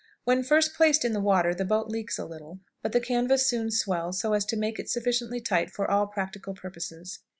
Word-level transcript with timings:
When 0.23 0.41
first 0.41 0.73
placed 0.73 1.05
in 1.05 1.13
the 1.13 1.19
water 1.19 1.53
the 1.53 1.63
boat 1.63 1.87
leaks 1.87 2.17
a 2.17 2.25
little, 2.25 2.59
but 2.81 2.91
the 2.91 2.99
canvas 2.99 3.45
soon 3.45 3.69
swells 3.69 4.19
so 4.19 4.33
as 4.33 4.45
to 4.45 4.57
make 4.57 4.79
it 4.79 4.89
sufficiently 4.89 5.39
tight 5.39 5.69
for 5.69 5.91
all 5.91 6.07
practical 6.07 6.55
purposes. 6.55 7.19